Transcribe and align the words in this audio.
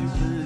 you. 0.00 0.43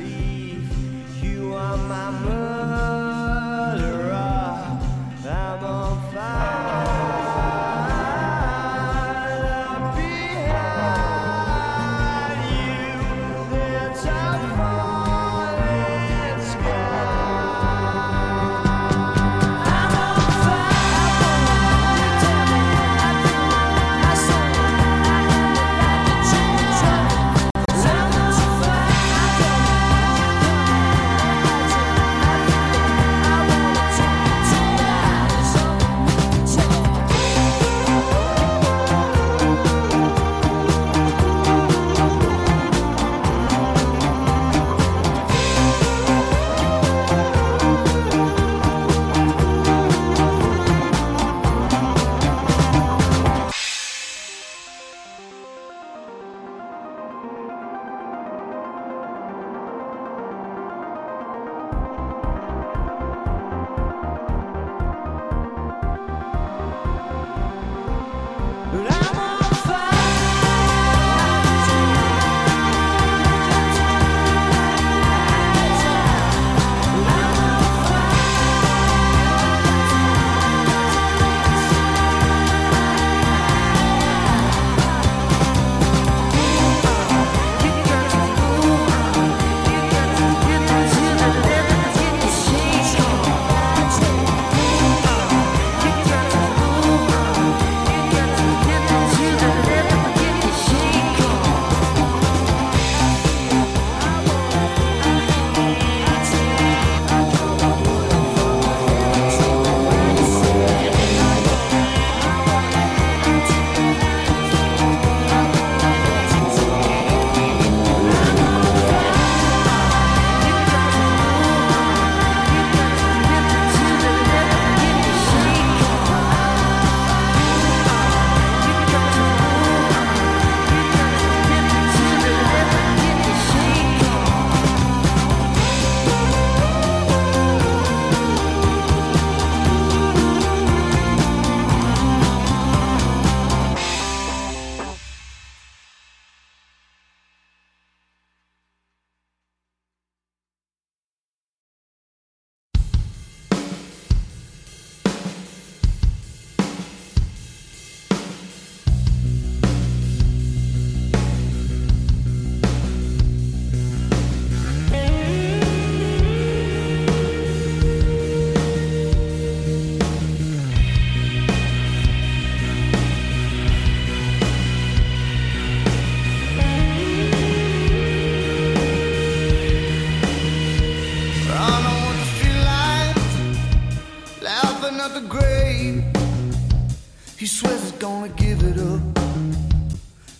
He 187.38 187.46
swears 187.46 187.80
he's 187.82 187.92
gonna 187.92 188.30
give 188.30 188.64
it 188.64 188.80
up. 188.80 189.00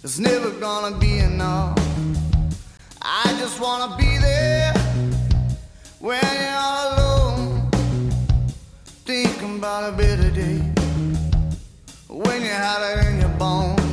It's 0.03 0.19
never 0.19 0.51
gonna 0.51 0.99
be 0.99 1.21
enough. 1.21 1.79
I 3.01 3.37
just 3.39 3.61
wanna 3.61 3.97
be 3.97 4.19
there 4.19 4.75
when 6.01 6.21
you're 6.21 6.75
alone. 6.89 7.71
Thinking 9.07 9.59
about 9.59 9.93
a 9.93 9.97
better 9.97 10.29
day 10.31 10.59
when 12.09 12.43
you 12.43 12.49
had 12.49 12.83
it 12.91 13.07
in 13.07 13.21
your 13.21 13.35
bones. 13.39 13.88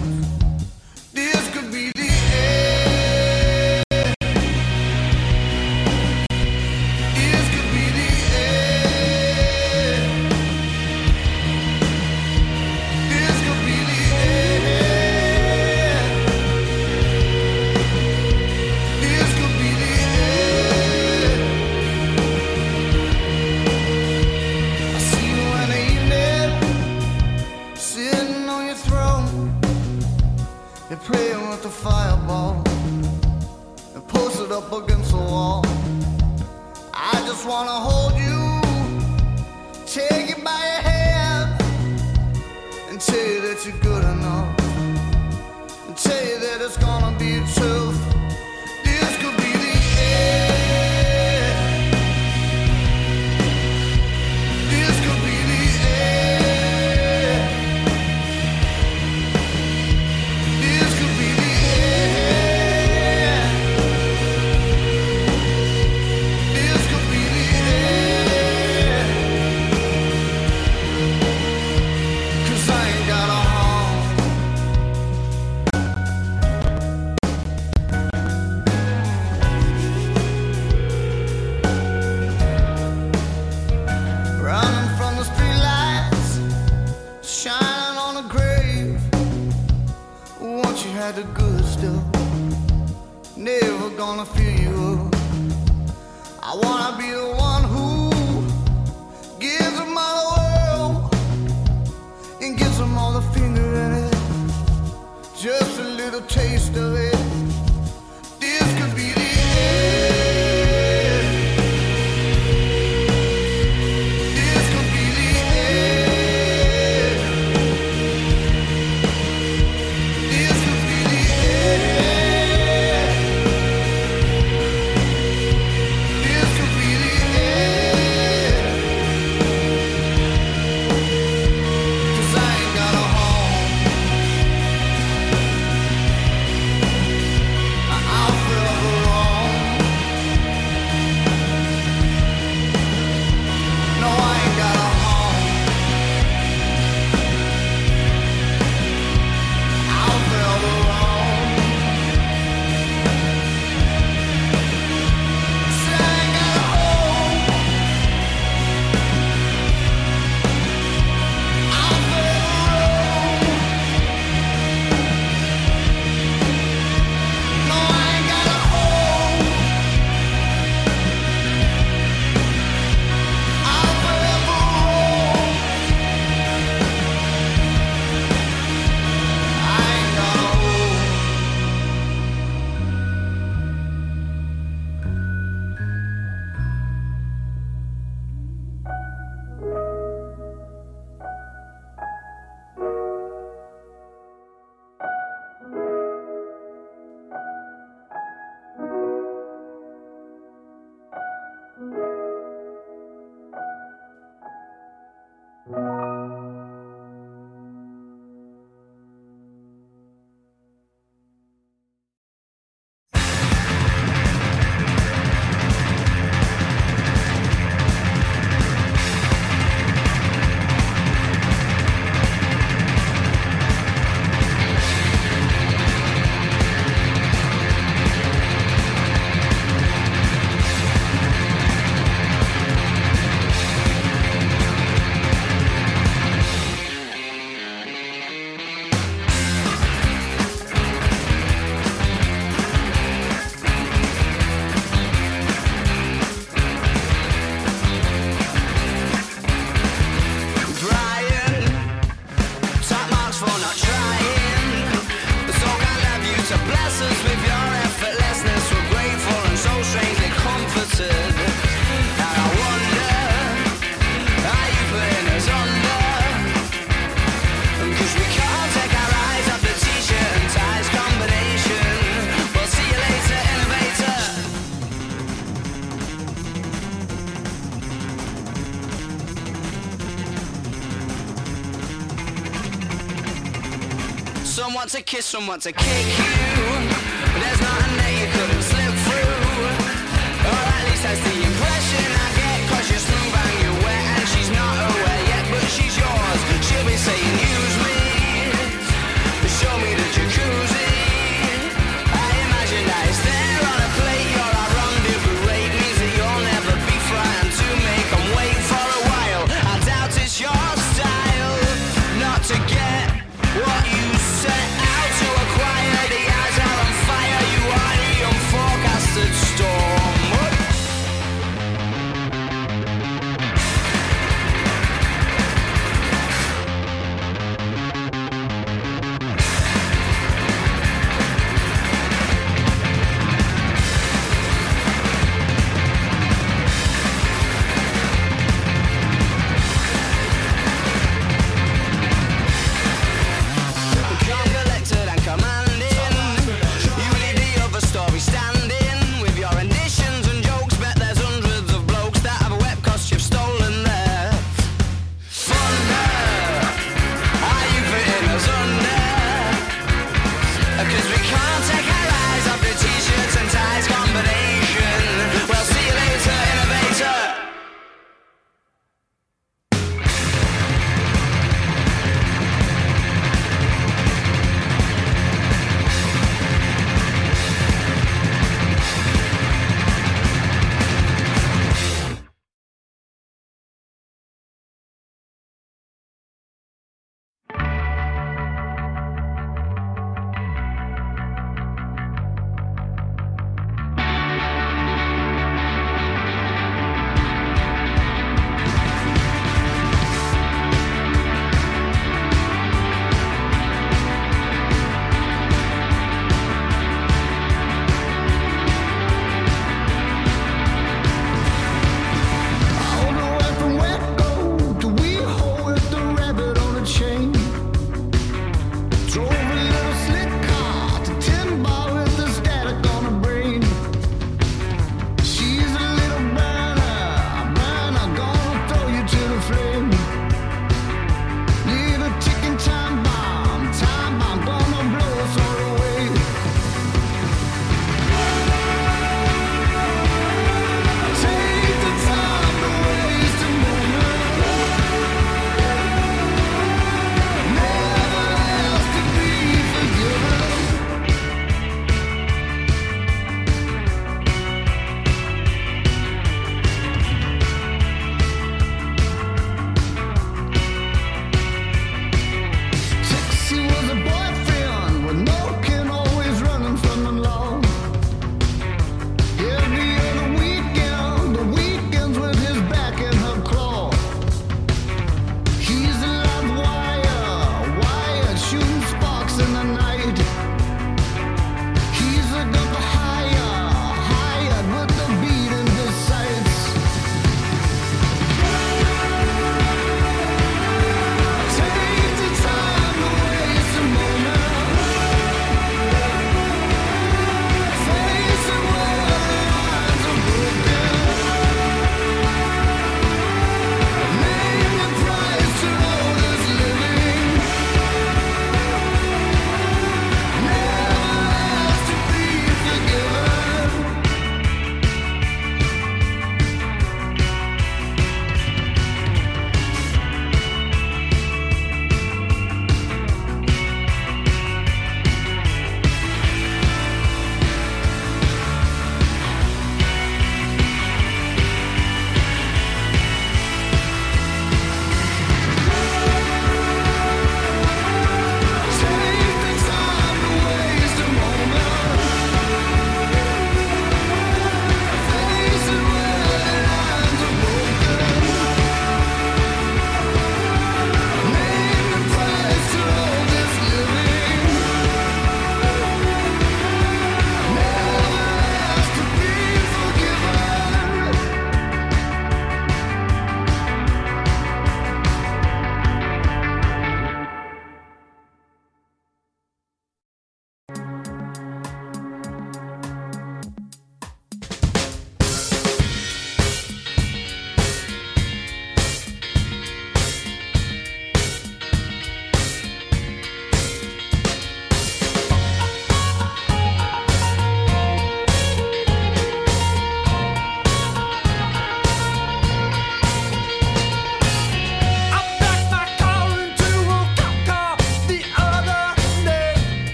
Kiss, 285.16 285.26
someone 285.26 285.62
to 285.62 285.72
kick 285.72 286.35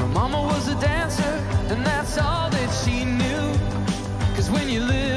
My 0.00 0.06
mama 0.06 0.40
was 0.42 0.66
a 0.68 0.74
dancer, 0.80 1.34
and 1.68 1.84
that's 1.84 2.16
all 2.16 2.48
that 2.48 2.70
she 2.82 3.04
knew. 3.04 3.46
Cause 4.34 4.50
when 4.50 4.66
you 4.70 4.80
live 4.80 5.09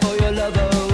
for 0.00 0.16
your 0.16 0.32
lover. 0.32 0.87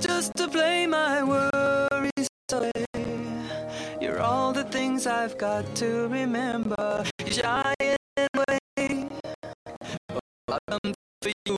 Just 0.00 0.34
to 0.36 0.48
play 0.48 0.86
my 0.86 1.22
worries 1.22 2.28
away. 2.52 2.72
You're 4.00 4.20
all 4.20 4.52
the 4.52 4.64
things 4.64 5.06
I've 5.06 5.38
got 5.38 5.64
to 5.76 6.08
remember. 6.08 7.04
But 7.18 7.44
I 7.44 7.74
come 10.68 10.94
for 11.22 11.32
you 11.44 11.55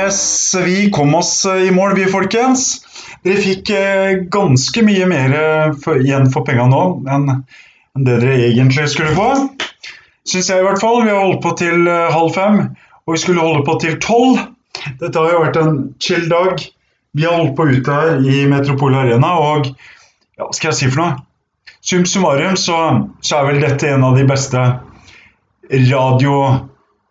Yes, 0.00 0.54
vi 0.64 0.90
kom 0.90 1.14
oss 1.14 1.44
eh, 1.44 1.62
i 1.68 1.70
mål, 1.70 1.94
vi 1.94 2.06
folkens. 2.08 2.86
Dere 3.24 3.40
fikk 3.42 3.70
eh, 3.74 4.12
ganske 4.32 4.84
mye 4.86 5.08
mer 5.10 5.34
igjen 5.98 6.30
for 6.32 6.46
pengene 6.46 6.70
nå 6.72 6.84
enn 7.10 7.26
det 8.06 8.14
dere 8.22 8.38
egentlig 8.46 8.86
skulle 8.88 9.12
få. 9.12 9.26
Syns 10.24 10.48
jeg 10.48 10.62
i 10.62 10.64
hvert 10.64 10.80
fall. 10.80 11.02
Vi 11.04 11.12
har 11.12 11.20
holdt 11.20 11.42
på 11.44 11.52
til 11.60 11.84
eh, 11.90 12.06
halv 12.14 12.32
fem, 12.32 12.58
og 13.04 13.12
vi 13.16 13.20
skulle 13.20 13.44
holde 13.44 13.66
på 13.66 13.76
til 13.82 13.98
tolv. 14.00 14.40
Dette 15.02 15.20
har 15.20 15.34
jo 15.34 15.44
vært 15.44 15.60
en 15.60 15.78
chill 16.00 16.30
dag. 16.32 16.64
Vi 17.12 17.28
har 17.28 17.36
holdt 17.36 17.56
på 17.60 17.68
ute 17.68 18.00
her 18.00 18.24
i 18.24 18.46
Metropol 18.48 18.96
Arena, 18.96 19.36
og 19.36 19.68
ja, 19.68 20.46
hva 20.46 20.52
skal 20.56 20.70
jeg 20.70 20.80
si 20.80 20.92
for 20.94 21.02
noe? 21.02 21.20
Sum 21.84 22.08
summarum 22.08 22.56
så, 22.60 22.80
så 23.20 23.40
er 23.40 23.50
vel 23.50 23.64
dette 23.66 23.92
en 23.92 24.08
av 24.08 24.16
de 24.16 24.24
beste 24.28 24.64
radio 25.70 26.36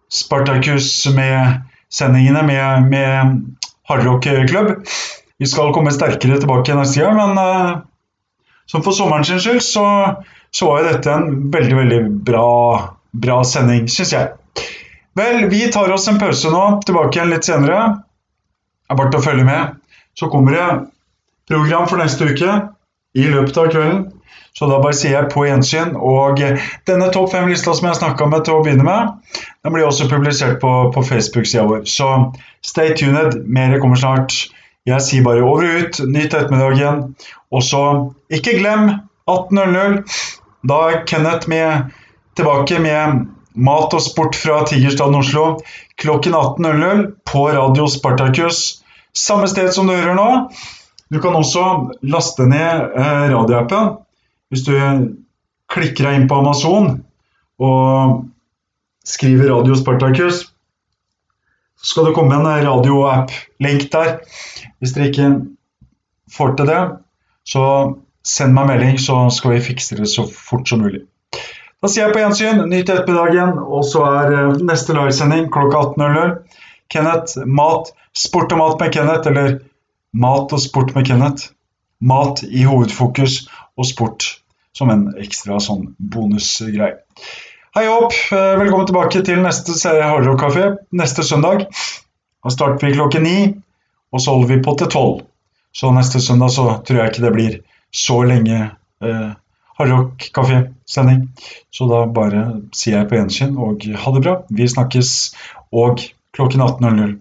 Spartacus 0.10 1.04
med 1.14 1.69
sendingene 1.94 2.44
med, 2.46 2.90
med 2.92 3.40
hardrockklubb. 3.90 4.76
Vi 5.40 5.48
skal 5.48 5.74
komme 5.74 5.94
sterkere 5.96 6.40
tilbake 6.42 6.76
neste 6.76 7.02
gang, 7.02 7.18
men 7.18 7.40
eh, 7.42 7.80
som 8.70 8.84
for 8.86 8.94
sommeren 8.94 9.26
sin 9.26 9.40
skyld, 9.42 9.64
så, 9.66 9.86
så 10.52 10.68
var 10.70 10.82
jo 10.82 10.90
dette 10.92 11.14
en 11.16 11.30
veldig, 11.54 11.76
veldig 11.80 12.02
bra, 12.28 12.50
bra 13.12 13.40
sending, 13.48 13.88
syns 13.90 14.14
jeg. 14.14 14.36
Vel, 15.18 15.48
vi 15.50 15.64
tar 15.74 15.92
oss 15.92 16.08
en 16.08 16.20
pause 16.22 16.52
nå, 16.54 16.64
tilbake 16.86 17.18
igjen 17.18 17.34
litt 17.34 17.48
senere. 17.48 17.80
Det 18.86 18.94
er 18.94 19.00
bare 19.00 19.20
å 19.20 19.26
følge 19.26 19.48
med. 19.48 19.80
Så 20.18 20.30
kommer 20.30 20.56
det 20.56 20.68
program 21.50 21.88
for 21.90 22.02
neste 22.02 22.30
uke 22.30 22.60
i 23.18 23.26
løpet 23.32 23.58
av 23.58 23.72
kvelden. 23.74 24.06
Så 24.60 24.68
da 24.68 24.80
bare 24.84 24.98
sier 24.98 25.16
jeg 25.16 25.32
på 25.32 25.46
gjensyn. 25.48 25.94
Og 25.96 26.42
denne 26.90 27.10
topp 27.16 27.32
fem-lista 27.32 27.72
som 27.76 27.88
jeg 27.88 28.00
snakka 28.02 28.28
med 28.28 28.44
til 28.48 28.58
å 28.58 28.64
begynne 28.66 28.84
med, 28.84 29.14
den 29.64 29.76
blir 29.76 29.88
også 29.88 30.10
publisert 30.12 30.58
på, 30.64 30.74
på 30.96 31.04
Facebook-sida 31.06 31.64
vår. 31.70 31.86
Så 31.88 32.10
stay 32.66 32.96
tuned. 33.00 33.42
Mer 33.48 33.78
kommer 33.80 34.00
snart. 34.00 34.36
Jeg 34.90 35.06
sier 35.06 35.24
bare 35.24 35.46
over 35.46 35.68
og 35.68 35.86
ut. 35.86 36.02
Nyt 36.12 36.34
ettermiddagen. 36.34 37.06
Og 37.56 37.64
så 37.66 37.84
ikke 38.34 38.58
glem 38.60 38.90
18.00. 39.30 40.02
Da 40.68 40.80
er 40.90 41.06
Kenneth 41.08 41.48
med, 41.52 41.94
tilbake 42.36 42.82
med 42.84 43.24
mat 43.60 43.96
og 43.96 44.04
sport 44.04 44.36
fra 44.40 44.62
Tigerstaden 44.68 45.18
Oslo 45.20 45.46
klokken 46.00 46.36
18.00 46.36 47.06
på 47.28 47.46
Radio 47.56 47.88
Spartacus. 47.92 48.84
Samme 49.16 49.48
sted 49.52 49.72
som 49.76 49.88
du 49.88 49.96
hører 49.96 50.20
nå. 50.20 50.30
Du 51.10 51.18
kan 51.24 51.36
også 51.36 51.64
laste 52.06 52.46
ned 52.46 52.92
eh, 52.92 53.26
radioappen 53.32 53.96
hvis 54.50 54.66
du 54.66 54.74
klikker 55.70 56.08
deg 56.08 56.18
inn 56.18 56.30
på 56.30 56.40
Amazon 56.42 56.96
og 57.62 58.24
skriver 59.06 59.52
Radio 59.52 59.76
Spartacus. 59.78 60.48
Så 61.80 61.94
skal 61.94 62.10
det 62.10 62.16
komme 62.18 62.36
en 62.36 62.48
radioapp-link 62.66 63.88
der. 63.94 64.18
Hvis 64.80 64.96
dere 64.96 65.12
ikke 65.12 65.30
får 66.34 66.56
til 66.58 66.70
det, 66.70 66.82
så 67.48 67.64
send 68.26 68.56
meg 68.56 68.68
melding, 68.70 69.00
så 69.02 69.28
skal 69.34 69.56
vi 69.56 69.66
fikse 69.70 69.98
det 70.00 70.10
så 70.12 70.26
fort 70.28 70.68
som 70.70 70.84
mulig. 70.84 71.06
Da 71.80 71.88
sier 71.88 72.08
jeg 72.08 72.16
på 72.16 72.20
gjensyn, 72.20 72.66
nyt 72.68 72.90
ettermiddagen, 72.92 73.56
og 73.64 73.86
så 73.88 74.04
er 74.04 74.34
eh, 74.36 74.58
neste 74.68 74.96
livesending 74.98 75.48
klokka 75.54 75.86
18.00. 75.94 76.34
Kenneth, 76.92 77.40
mat, 77.48 77.94
sport 78.18 78.52
og 78.52 78.60
mat 78.60 78.84
med 78.84 78.92
Kenneth, 78.92 79.32
eller 79.32 79.56
mat 80.12 80.52
og 80.52 80.60
sport 80.60 80.92
med 80.98 81.08
Kenneth. 81.08 81.54
Mat 82.04 82.44
i 82.44 82.66
hovedfokus 82.68 83.46
og 83.80 83.88
sport 83.88 84.28
som 84.78 84.92
en 84.94 85.08
ekstra 85.20 85.60
sånn 85.64 85.94
bonusgreie. 85.98 87.00
Hei 87.76 87.86
opp, 87.92 88.14
eh, 88.34 88.54
velkommen 88.60 88.88
tilbake 88.90 89.22
til 89.26 89.42
neste 89.44 89.76
Hardrock 89.86 90.42
Café 90.42 90.70
neste 90.92 91.24
søndag. 91.24 91.68
Da 92.44 92.50
starter 92.54 92.88
vi 92.88 92.96
klokken 92.96 93.24
ni, 93.24 93.38
og 94.12 94.22
så 94.22 94.34
holder 94.34 94.56
vi 94.56 94.64
på 94.66 94.76
til 94.80 94.90
tolv. 94.90 95.22
Så 95.72 95.92
neste 95.94 96.22
søndag 96.22 96.52
så 96.56 96.66
tror 96.86 97.00
jeg 97.00 97.12
ikke 97.12 97.26
det 97.28 97.36
blir 97.36 97.60
så 97.94 98.24
lenge 98.26 98.58
eh, 99.04 99.32
Hardrock 99.78 100.30
Café-sending. 100.34 101.28
Så 101.72 101.88
da 101.90 102.06
bare 102.06 102.46
sier 102.76 103.00
jeg 103.00 103.10
på 103.10 103.20
gjensyn 103.20 103.58
og 103.58 103.86
ha 103.86 104.14
det 104.16 104.24
bra. 104.26 104.36
Vi 104.50 104.68
snakkes. 104.68 105.14
Og 105.72 106.02
klokken 106.34 106.62
18.00 106.66 107.20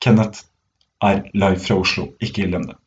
Kenneth 0.00 0.46
er 1.04 1.22
live 1.34 1.60
fra 1.60 1.76
Oslo. 1.80 2.08
Ikke 2.20 2.48
glem 2.48 2.66
det. 2.70 2.78